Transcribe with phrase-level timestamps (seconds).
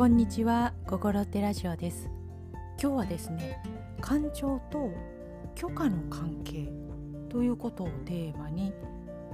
[0.00, 2.08] こんにちは心ってラジオです。
[2.82, 3.62] 今日はですね
[4.00, 4.90] 感情と
[5.54, 6.72] 許可の関係
[7.28, 8.72] ということをテーマに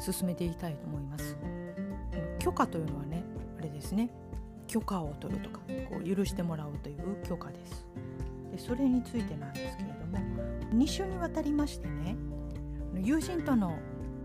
[0.00, 1.37] 進めていきたいと思います。
[2.41, 3.23] 許可というのはね
[3.61, 4.11] あれですね
[4.66, 7.87] 許可を取るとかこう許してもらうという許可です。
[8.51, 10.19] でそれについてなんですけれども
[10.75, 12.17] 2週にわたりましてね
[12.96, 13.79] 友人との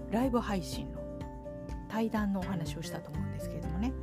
[0.10, 1.02] ライブ配信の
[1.88, 3.94] 対談のお話をしたと思うんですけれどもね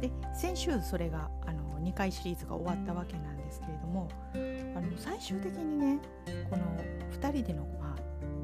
[0.00, 4.08] で先週それがあの2回シリーズが終わったわけなんですけれども
[4.74, 5.98] あの最終的にね
[6.50, 6.64] この
[7.12, 8.00] 2人での、まあ、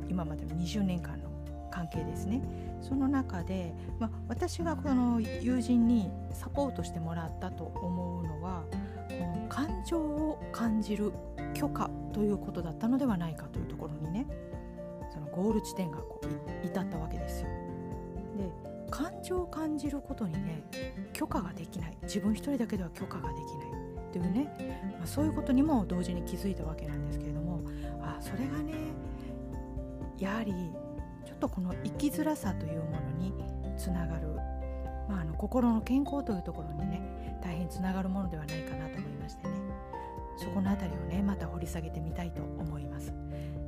[0.08, 1.30] 今までの20年間の
[1.70, 2.42] 関係ですね
[2.80, 8.64] その中で、まあ、私がこの友人にサポートしてもらったと思うのは
[9.08, 11.12] この感情を感じる
[11.54, 14.26] 許可ということだったのではないかというところにね
[15.12, 17.51] そのゴール地点がこう至ったわけですよ。
[19.22, 20.64] で感情を感じることにね
[21.12, 21.96] 許可ができない。
[22.02, 23.68] 自分一人だけでは許可ができない。
[24.12, 27.62] というね、まあ、そういうことにも同時に気づいたわけなんですけれども
[28.02, 28.74] あそれがね
[30.18, 30.52] やはり
[31.24, 33.32] ちょっとこの生きづらさというものに
[33.78, 34.28] つながる、
[35.08, 39.54] まあ、あの心の健康というところにね大変つながるものではないかなと思いましてね。
[40.36, 43.14] そこの辺りをねまた掘り下げてみたいと思います。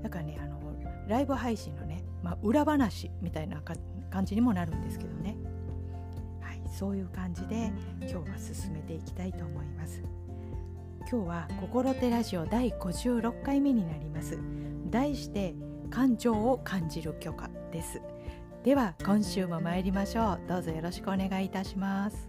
[0.03, 0.61] だからねあの
[1.09, 3.61] ライブ配信のね、まあ、裏話みたいな
[4.11, 5.37] 感じにもなるんですけどね。
[6.75, 10.03] そういう感じで今日は進めていきたいと思います。
[11.11, 14.39] 今日は心手ラジオ第56回目になります。
[14.91, 15.55] 題して
[15.91, 18.03] 感情を感じる許可です。
[18.65, 20.41] では今週も参りましょう。
[20.49, 22.29] どうぞよろしくお願いいたします。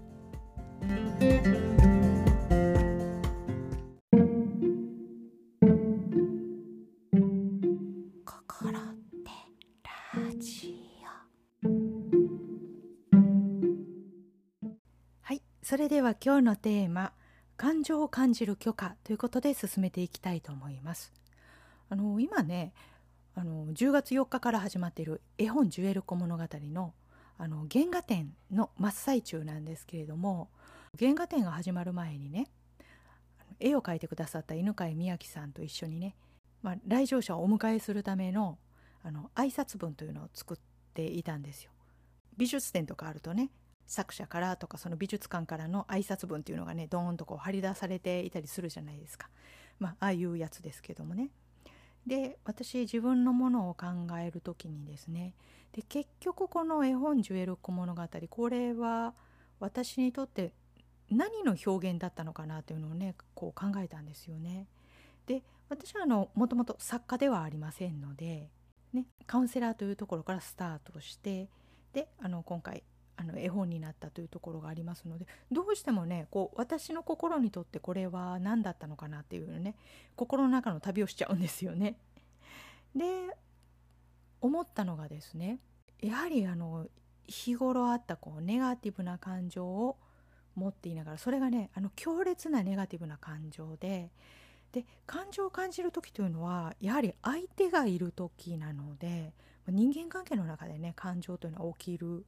[15.66, 17.11] それでは今日のテーマ
[17.58, 21.11] 感情を感じる許可ということで進めていきたいと思います
[21.90, 22.72] あの今ね
[23.34, 26.94] あの10月4日から始まっている絵本ジュエル子物語の
[27.40, 30.50] あの原画展の真っ最中なんですけれども
[31.00, 32.47] 原画展が始まる前にね
[33.59, 36.16] 絵を描いてくださった犬飼美明さんと一緒にね、
[36.61, 38.59] まあ、来場者をお迎えするための
[39.03, 40.57] あの挨拶文というのを作っ
[40.94, 41.72] ていたんですよ。
[42.38, 43.50] 美術展とかあるとね
[43.88, 49.29] 作者からとかその美術館からの挨拶文っていうのがねドーンとこう張り出されていたりするじゃないですか。
[49.79, 51.29] まあああいうやつですけどもね。
[52.06, 53.85] で私自分のものを考
[54.19, 55.34] える時にですね
[55.72, 59.16] で結局この絵本「ジュエル小物語」これは
[59.59, 60.53] 私にとって
[61.09, 64.67] 何の表現だったのかなというのをねこう考えたんですよね。
[65.25, 68.52] で私はもともと作家ではありませんので、
[68.94, 71.50] ね、カウンセラーというところからスタートして
[71.94, 72.84] であの今回
[73.18, 79.76] あの絵本になったというところがありますのでどうしてもねこう私の心にとってこれは何だったのかなっていうね
[80.16, 81.98] 心の中の旅をしちゃうんですよね。
[82.96, 83.06] で
[84.42, 85.59] 思ったのがですね
[86.02, 86.88] やはりあの
[87.28, 89.97] 日頃あったこうネガティブな感情を
[90.56, 94.12] 持っていながらそれがねあの強烈なネガティブな感情で
[94.72, 99.34] で感情を感じる時というのはやはり相手がいる時なので
[99.68, 102.26] 人間関係の中でね感情というのは起きる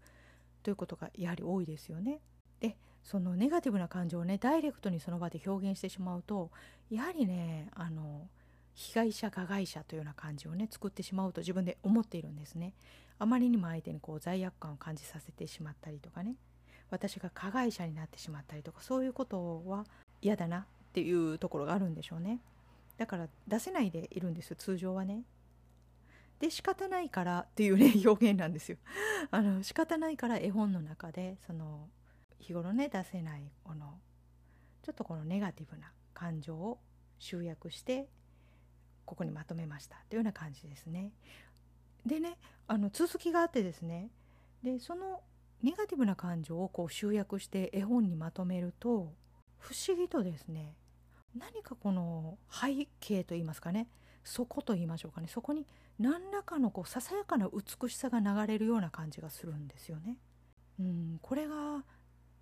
[0.68, 2.20] ということがやはり多いですよね。
[2.60, 6.52] でそのネガティブな感情をねダイレクトにその場で表現してしまうと
[6.90, 8.28] やはりねあの
[8.74, 12.74] 被害者加害者というような感じをね作ってしまうと自分で思っているんですね。
[13.18, 16.36] あまりにも相手にこう罪悪感を感じさせてしまったりとかね
[16.90, 19.86] 私が加害者になってしまったりとかそういうことは
[20.22, 22.42] 嫌だなっていうところがあるんでしょうね。
[22.98, 25.24] だから出せないでいるんです通常はね。
[26.40, 28.78] で仕方ないからっていうね表現なんですよ。
[29.32, 31.90] あの仕方ないから絵本の中でその
[32.40, 34.00] 日頃ね出せないこの
[34.84, 36.80] ちょっとこのネガティブな感情を
[37.20, 38.08] 集約して
[39.06, 41.12] ここにまとめましたというような感じですね。
[42.06, 42.38] でね
[42.68, 44.12] あの続きがあってですね
[44.64, 45.24] でその
[45.64, 49.14] ネガティブな感情をこう集約して絵本にまとめると
[49.58, 50.76] 不思議とですね
[51.36, 53.88] 何かこの背景といいますかね
[54.28, 55.66] そこと言いましょうかねそこに
[56.00, 60.18] 何らかのこうささやかな美しさが流れるような感じがするんですよね。
[60.80, 61.84] うん、これが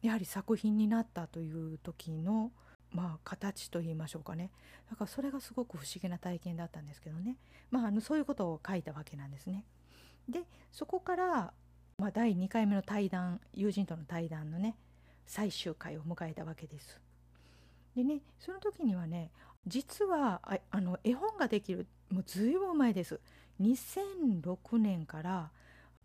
[0.02, 2.52] やはり作品になったという時の
[2.92, 4.52] まあ形と言いましょうかね
[4.90, 7.38] だからそれがすごく不思議な体験だったんですけどね
[7.72, 9.64] まああのそういうことを書いたわけなんですね。
[10.28, 10.42] で
[10.72, 11.54] そこから、
[11.98, 14.76] まあ、第2回目の対談友人との対談のね
[15.26, 17.00] 最終回を迎えたわけです。
[17.96, 19.32] でねその時にはね
[19.68, 23.20] 実はあの絵本ができるもうずいぶん前です
[23.62, 25.52] 2006年から、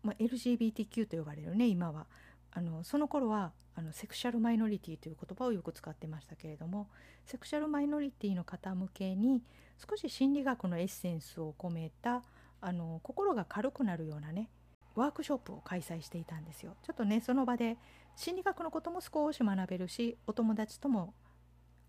[0.03, 2.07] まあ、LGBTQ と呼ばれるね今は
[2.51, 6.87] あのその頃はあのセクシャルマイノリティという言葉をよく使ってましたけれども
[7.25, 9.41] セクシャルマイノリティの方向けに
[9.77, 12.23] 少し心理学のエッセンスを込めた
[12.59, 14.49] あの心が軽くなるようなね
[14.95, 16.75] ワークショップを開催していたんですよ。
[16.83, 17.77] ちょっとねその場で
[18.17, 21.13] 心理学のことも少し学べるしお友達とも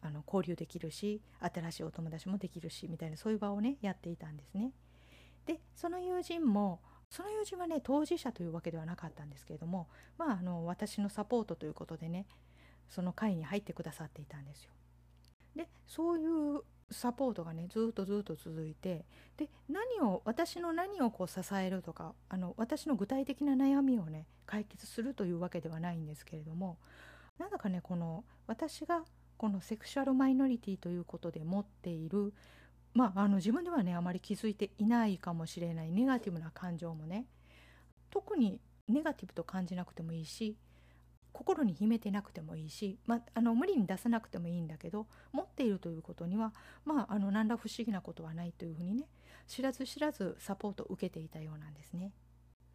[0.02, 4.72] あの交流できるし新しいお友達もできるしみたいなそういう場をねやっていたんですね。
[5.46, 9.88] でその友人もその友人はね当事者というわけではなかったんですけれども
[10.18, 12.26] まああの私のサポートということでね
[12.88, 14.72] その会に入ってくださっていたんですよ。
[15.54, 19.04] でそういうサポートがねずっとずっと続いて
[19.36, 26.78] で何を私の何をこう支えるとかあの私の具体的な悩みをね解決するというわけではないんですけれども
[27.38, 29.04] なんだかねこの私が
[29.42, 32.32] このセクシュアルマイノリティということで持っている
[32.94, 37.24] まあ、あの自分ではねあまり気づいていないかもしれないネガティブな感情もね
[38.10, 40.56] 特にネガティブと感じなくてもいいし
[41.32, 46.52] 心に秘めてなくてもいいし、まあ、あの無理に出さなくてもいいんだけど持っているということには、
[46.84, 49.06] まあ、あの何ら不思議なことはないというふうにね
[49.48, 52.12] 知らず知らずサポートを受けていたようなんですね。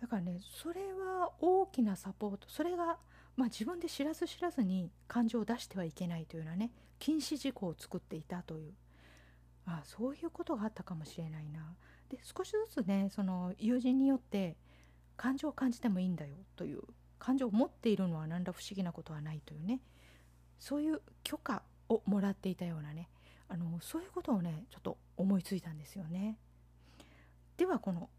[0.01, 2.97] だからねそれは大きなサポートそれが、
[3.37, 8.73] まあ、自分で知らず知らずに感情を出してはいけないというようなね禁止事項を作っていたという
[9.67, 11.75] あそういうことがあったかもしれないな。
[12.09, 14.55] で少しずつねその友人によって
[15.17, 16.81] 感情を感じてもいいんだよという
[17.19, 19.81] 感情を持っているのは何ら不思議なことはないというね
[20.57, 23.09] そういう許可をもらっていたようなね
[23.49, 26.37] あのそういうことをねちょっと思いついたんですよね。
[27.57, 28.09] ではこの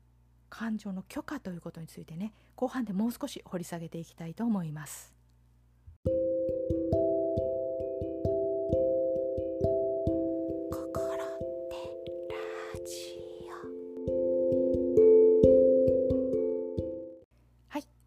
[0.48, 5.18] 感情の許可ということについてね後半でもう少し掘り下げていきたいと思います。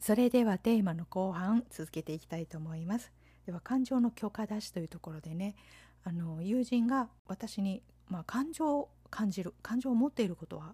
[0.01, 3.11] それではテーマの後半続けていきたいと思います。
[3.45, 5.55] では感情の許可出しというところでね
[6.03, 10.73] あの友人が私に、まあ、感情を感じる感情を持っていることは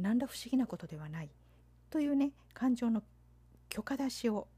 [0.00, 1.30] 何ら不思議なことではない
[1.90, 3.02] というね感情の
[3.68, 4.48] 許可出しを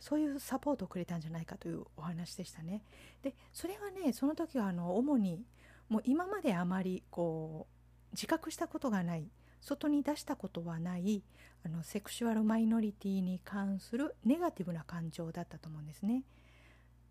[0.00, 2.82] そういうサポートをくれたんじゃないかというお話でしたね。
[3.22, 5.44] でそれはねその時はあの主に
[5.88, 9.28] もう今まであまりこう自覚したことがない
[9.60, 11.22] 外に出したことはない
[11.64, 16.22] あのセクシュアルマイノリティに関するネガティブな感情だったと思うんですね。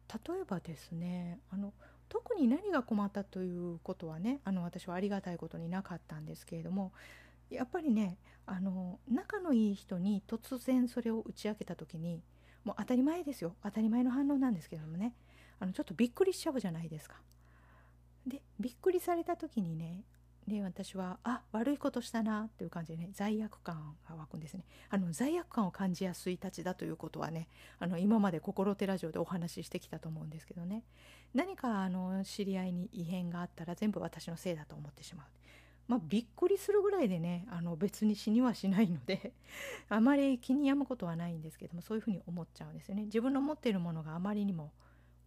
[0.08, 1.74] 例えばですねあの
[2.08, 6.94] 特に何が困ったということはねあの私はありがたいことになかったんですけれども
[7.50, 12.22] やっぱりねあの仲のいい人に突然それを打ち明けた時に
[12.64, 15.14] もう当たり前ですよ当たり前の反応なんですけどもね
[15.60, 17.16] あのちょっとびっくりしちゃうじゃないですか。
[18.26, 20.04] でびっくりされた時にね
[20.48, 27.48] で私はあ悪いことしたなっていう感じでね罪悪感が湧くんですねあの罪悪感を感じやすいたちだということはね
[27.80, 30.84] あの今まで心手ラジオでお話ししてきたと思うんですけどね
[31.34, 35.28] 何かあの知り合いに異変があったら全部私のせいだと思ってしまう。
[35.88, 39.32] まあ、びっくりするぐらいでねあの別に死にはしないので
[39.88, 44.74] あまり気に病むことはないんですけどもそういうふうに思っちゃうんですよね自分の持っているものがあまりにも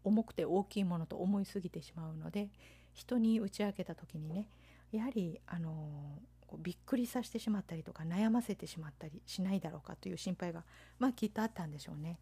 [0.04, 2.50] 重くて大きいものと思いすぎてしまうので
[2.92, 4.48] 人に打ち明けた時にね
[4.92, 10.64] やはりあのこうびっくりさせてしまったりとか悩ませてしまったりしないだろうかという心配が
[10.98, 12.18] まあきっとあったんでしょうね。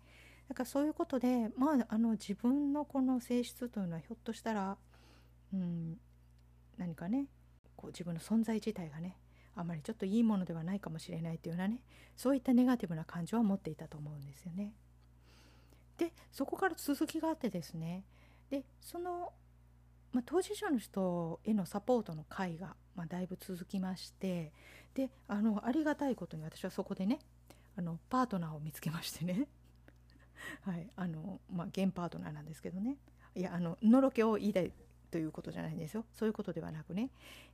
[0.48, 4.78] だからそういうことで、まあ、あの自分のこの性質というのはひょっとしたら、
[5.52, 5.98] うん、
[6.78, 7.26] 何かね
[7.78, 9.16] こう自分の存在自体がね
[9.54, 11.80] あまりちょっといいものではないかもしれないというようなね
[12.16, 14.74] そういったネガティブな感情は持っていたと思うんですよね。
[15.96, 18.04] でそこから続きがあってですね
[18.50, 19.32] でその
[20.12, 24.52] まあ、当事者の人へのサポートの会が、まあ、だいぶ続きまして
[24.94, 27.18] であのありがたいことに私はそこでね
[27.76, 29.46] あのパートナーを見つけましてね
[30.62, 32.96] はいあのまあ現パートナーなんですけどね
[33.34, 34.72] いやあののろけを言いたい
[35.10, 36.04] ということじゃないんですよ。
[36.14, 37.10] そういうことではなくね。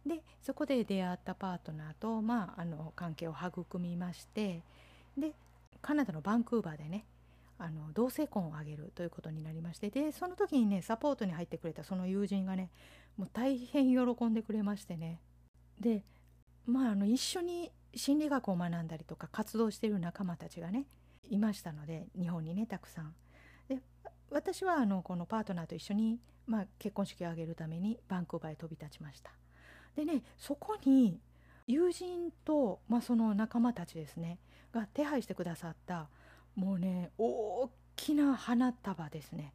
[0.07, 4.63] でそこで出会ったパートナーと、まあ、あの関係を育みまして
[5.17, 5.33] で
[5.81, 7.05] カナダのバンクーバーでね
[7.59, 12.71] あの同性婚をあげるということになりましてでその時にねサポートに入ってくれたその友人がね
[13.17, 15.21] もう大変喜んでくれましてね。
[15.81, 16.03] で
[16.67, 20.87] まああの一緒に心理学を学んだりとか活動している仲間たちがね
[21.31, 23.15] いましたので日本にねたくさん。
[23.69, 23.79] で
[24.31, 29.31] 私はあのこのパートナーと一緒に、まあ、結婚式を挙げるためにバンクーバーへ飛び立ちました。
[29.97, 31.19] でねそこに
[31.67, 34.39] 友人と、まあ、その仲間たちですね
[34.73, 36.09] が手配してくださった
[36.57, 39.53] もうね大きな花束ですね。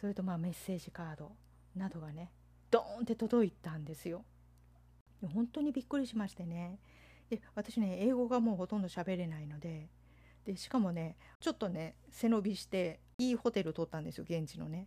[0.00, 1.32] それとまあメッセージカード
[1.74, 2.30] などがね
[2.70, 4.24] ドーンって届いたんですよ。
[5.34, 6.78] 本当にびっくりしましてね。
[7.28, 9.88] で私ね英語がもうほとんど喋れないので
[10.44, 14.86] でしかもねちょっとね背伸びしていいホテル取ったんですよ現地のね。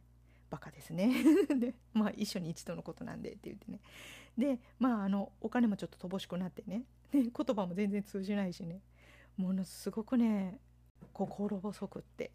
[0.52, 1.12] バカですね。
[1.58, 3.80] でまあ一緒に一度のことなんでって言ってね。
[4.38, 6.84] でまああのお金もちょっと乏しくなってね。
[7.12, 8.82] で言葉も全然通じないしね。
[9.38, 10.60] ものすごくね
[11.14, 12.32] 心細くって。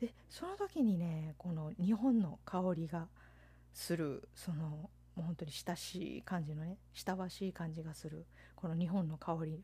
[0.00, 3.08] でその時にねこの日本の香りが
[3.72, 9.62] するそのもう本当に親しい感じのね親しい感じがするこの日本の香り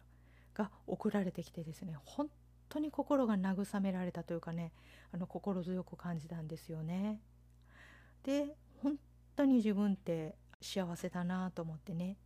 [0.54, 2.30] が送られてきてですね本
[2.68, 4.72] 当に心が慰められたというかね
[5.12, 7.20] あの心強く感じたんですよね。
[8.24, 8.96] で本
[9.36, 12.16] 当に自分って幸せだなと思ってね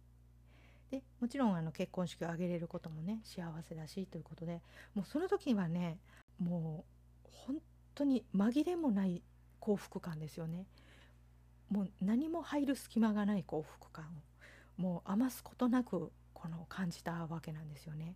[0.90, 4.60] でもちろんあの結婚式を挙げれることもね幸せだしということで
[4.94, 5.98] もうその時はね
[6.38, 6.84] も
[7.24, 7.56] う本
[7.94, 9.22] 当に紛れもない
[9.58, 10.66] 幸福感ですよね
[11.70, 14.08] もう何も入る隙間がない幸福感を
[14.82, 18.14] もう余すことなくこの感じたわけなんですよね。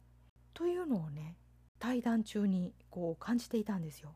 [0.53, 1.37] というのをね
[1.79, 4.15] 対談中にこう感じていたんですよ。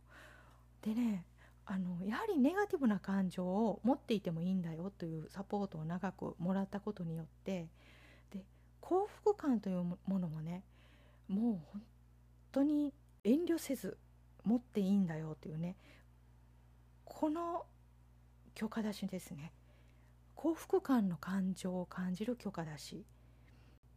[0.82, 1.24] でね
[1.66, 7.68] あのやはりネガティブな感情を持っていてもいいんだよというサポートを長くもらったことによって
[8.32, 8.44] で
[8.80, 10.62] 幸福感というものもね
[11.28, 11.82] もう本
[12.52, 12.92] 当に
[13.24, 13.96] 遠慮せず
[14.44, 15.76] 持っていいんだよというね
[17.04, 17.64] この
[18.54, 19.52] 許可出しですね
[20.34, 23.04] 幸福感の感情を感じる許可出し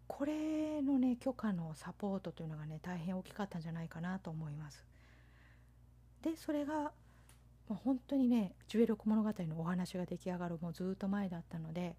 [0.08, 4.86] これのね許可のサポートというのがね大変大きかったんじゃないかなと思います。
[6.24, 6.92] でそれが、
[7.68, 11.98] まあ、本当にね「ジュエル物語」のお話が出来上がるもうずっと前だったので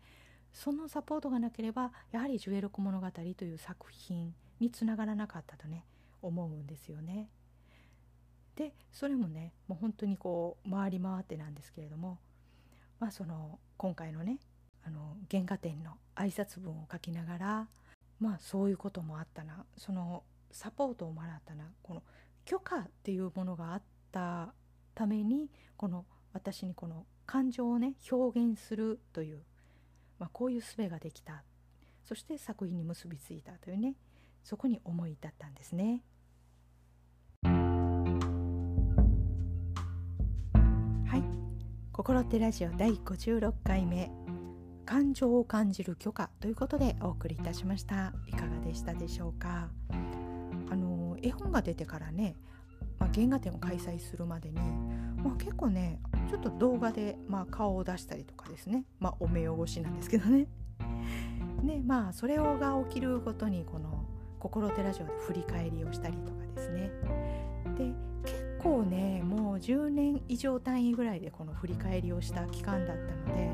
[0.53, 5.85] そのサポートがなければやはり「ジュエル物語」という作品につながらなかったとね
[6.23, 7.31] 思うんですよね。
[8.57, 12.19] でそれもねもう本当にこう回り回ってなんですけれども
[12.99, 14.41] まあその今回のね
[14.83, 17.69] あの原画展の挨拶文を書きながら
[18.19, 22.03] まあそういうこともあったなそのサポートをもらったなこの
[22.45, 24.53] 許可っていうものがあった
[24.99, 29.45] ためにこの私にこの感情をね表現するという、
[30.19, 31.45] まあ、こういう術ができた。
[32.03, 33.95] そして作品に結びついたというね
[34.43, 36.03] そこに思い至ったんですね。
[41.05, 41.23] はい
[41.93, 44.11] 「心ってラジオ」第56回目。
[44.85, 48.15] 感情を感じる許可ということでお送りいたしました。
[48.27, 49.69] いかがでしたでしょうか？
[50.71, 52.37] あの絵本が出てからね、
[52.99, 54.57] まあ、原画展を開催するまでに、
[55.23, 60.47] まあ、結構ねちょっと動画で、まあ、顔を出したりとかですね、まあ、お目汚しなんですけどね。
[61.65, 64.05] でまあそれをが起きるごとにこの
[64.39, 66.91] 「心手ラジオ」で振り返りをしたりとかですね。
[67.77, 67.93] で
[68.25, 73.51] 結構ねもう10年以上単位ぐらいでこの振り返りをした期間だったので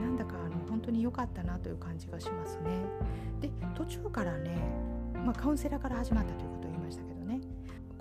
[0.00, 0.34] 何だか
[0.68, 2.70] 本当に良かったなという感じがしますね。
[3.40, 4.56] で途中からね、
[5.24, 6.63] まあ、カウンセラーから始まったということ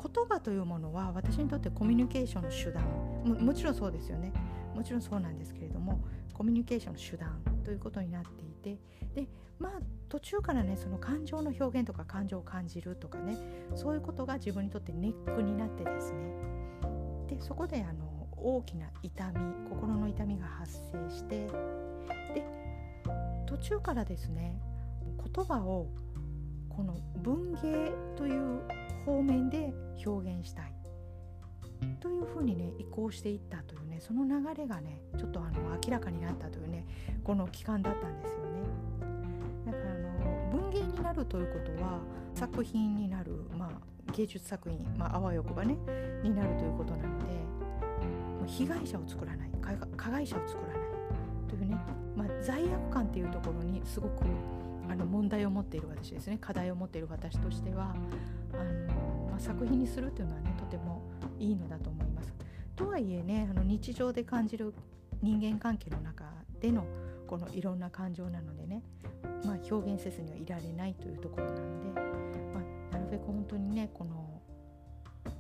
[0.04, 2.84] 言葉というものは私にとってコミュニケーションの手段。
[3.24, 4.34] ももちろんそうですよね。
[4.76, 8.80] もちろんそうなんですけれどもコミュニケーションの手段ということになっていて
[9.14, 9.28] で
[9.60, 9.72] まあ
[10.10, 13.38] 途中からねその感情の表現とか感情を感じるとかね
[13.76, 16.34] そういうことが自分にとってネックになってですね。
[17.28, 21.48] でそこであの大きな痛み心の痛みが発生して
[22.34, 22.44] で
[23.46, 24.60] 途中からですね
[25.34, 25.88] 言葉を
[26.70, 28.62] この文芸という
[29.06, 29.74] 方面で
[30.06, 30.74] 表現したい
[32.00, 36.86] というふうにね移行していったというねその流れがねちょっとあの明らかになったというね
[37.24, 38.44] この期間だったんですよね。
[39.66, 42.00] だからあの文芸になるということは
[42.34, 45.78] 作品になる、まあ、芸術作品、まあ、あわよくばね
[46.24, 47.26] になるということなので
[48.46, 49.50] 被害者を作らない
[49.96, 50.78] 加害者を作らない
[51.48, 51.78] というね
[52.16, 54.24] まあ、罪悪感っていうところにすごく
[54.90, 57.96] あの問題を持っている私ですね課題を持っている私としては
[58.54, 61.02] あの、まあ、作品にするというのはねとても
[61.40, 62.34] いいのだと思います。
[62.76, 64.74] とはいえねあの日常で感じる
[65.22, 66.26] 人間関係の中
[66.60, 66.86] での
[67.28, 68.84] このいろんな感情なのでね、
[69.46, 72.02] まあ、表現せずにはいられないというところなので、
[72.54, 74.42] まあ、なるべく本当にねこの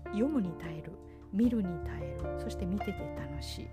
[0.05, 0.91] 読むに耐える
[1.31, 3.67] 見るに耐えるそして見てて楽しい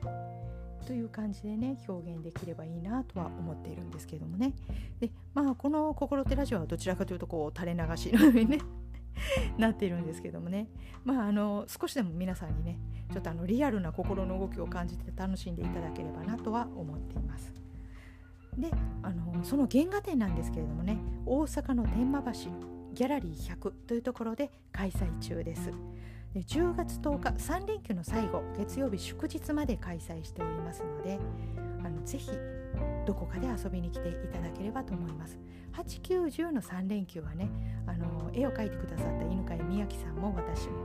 [0.86, 4.54] という感じでね表現できればいいなとは思っているんですけどもね
[4.98, 8.58] でまあこの「心手ラジオ」はどちらかというとこう垂れ流しのようにね
[9.58, 10.68] なっているんですけどもね
[11.04, 12.78] まああの少しでも皆さんにね
[13.12, 17.54] ちょっとあのリアルな心の動きを感じて楽しんでいただければなとは思っています。
[18.56, 18.70] で
[19.02, 22.32] あのその原画展なんですけれどもね大阪の天満橋
[22.94, 25.70] ギャラリー100というところで開催中です。
[26.34, 31.18] で10月10日3連休の最後月曜日祝日まで開催しておりますので
[31.84, 32.30] あのぜひ
[33.06, 35.38] どこかで遊びに来ていただければと思います。
[35.72, 37.50] 890の3連休はね
[37.86, 40.76] あの絵を描いてくださった犬飼宮城さんも私も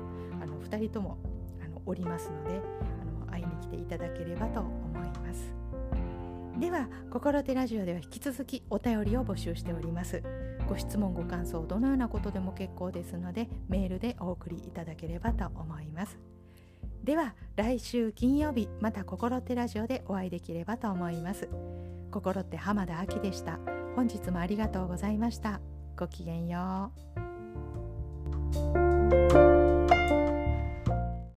[0.42, 1.18] あの2人とも
[1.64, 2.62] あのおりますので
[3.02, 5.54] あの会いに来ていただければと思います。
[6.60, 10.24] では「心手ラジオ」では引き続きお便りを募集しております。
[10.68, 16.35] ご質問ご感想どのようなことでも結構ですのでメールでお送りいただければと思います。
[17.06, 21.48] では来週金曜日また心ってラジオでお会いできればと思います。
[22.12, 23.60] 心って浜田亜希でした。
[23.96, 25.62] 本日もありがとうございました。
[25.96, 26.92] ごきげんよ
[28.82, 28.85] う。